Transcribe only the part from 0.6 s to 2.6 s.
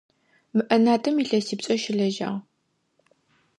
ӏэнатӏэм илъэсипшӏэ щылэжьагъ.